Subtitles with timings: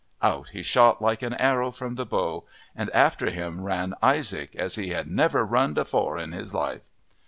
[0.23, 4.73] Out he shot like an arrow from the bow, and after him ran Isaac "as
[4.73, 6.89] he had never runned afore in all his life."